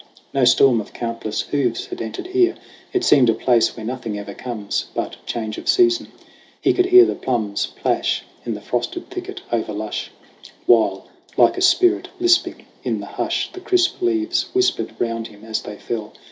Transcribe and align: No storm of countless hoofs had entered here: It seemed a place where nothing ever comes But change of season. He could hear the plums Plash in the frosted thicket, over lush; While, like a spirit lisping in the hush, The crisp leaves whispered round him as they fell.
No 0.33 0.45
storm 0.45 0.81
of 0.81 0.93
countless 0.93 1.41
hoofs 1.43 1.85
had 1.85 2.01
entered 2.01 2.25
here: 2.25 2.55
It 2.91 3.03
seemed 3.03 3.29
a 3.29 3.35
place 3.35 3.77
where 3.77 3.85
nothing 3.85 4.17
ever 4.17 4.33
comes 4.33 4.85
But 4.95 5.15
change 5.27 5.59
of 5.59 5.69
season. 5.69 6.07
He 6.59 6.73
could 6.73 6.87
hear 6.87 7.05
the 7.05 7.13
plums 7.13 7.67
Plash 7.75 8.23
in 8.43 8.55
the 8.55 8.61
frosted 8.61 9.11
thicket, 9.11 9.41
over 9.51 9.73
lush; 9.73 10.09
While, 10.65 11.05
like 11.37 11.55
a 11.55 11.61
spirit 11.61 12.07
lisping 12.19 12.65
in 12.83 12.99
the 12.99 13.05
hush, 13.05 13.51
The 13.53 13.59
crisp 13.59 14.01
leaves 14.01 14.49
whispered 14.53 14.95
round 14.97 15.27
him 15.27 15.43
as 15.45 15.61
they 15.61 15.77
fell. 15.77 16.13